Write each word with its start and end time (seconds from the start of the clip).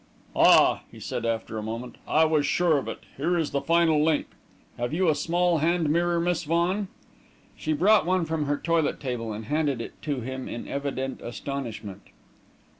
"Ah!" 0.35 0.81
he 0.91 0.99
said, 0.99 1.27
after 1.27 1.59
a 1.59 1.61
moment. 1.61 1.97
"I 2.07 2.25
was 2.25 2.43
sure 2.47 2.79
of 2.79 2.87
it. 2.87 3.01
Here 3.17 3.37
is 3.37 3.51
the 3.51 3.61
final 3.61 4.03
link. 4.03 4.29
Have 4.79 4.93
you 4.95 5.09
a 5.09 5.13
small 5.13 5.59
hand 5.59 5.91
mirror, 5.91 6.19
Miss 6.19 6.43
Vaughan?" 6.43 6.87
She 7.55 7.71
brought 7.73 8.07
one 8.07 8.25
from 8.25 8.47
her 8.47 8.57
toilet 8.57 8.99
table 8.99 9.31
and 9.31 9.45
handed 9.45 9.79
it 9.79 9.93
to 10.01 10.21
him 10.21 10.49
in 10.49 10.67
evident 10.67 11.21
astonishment. 11.21 12.01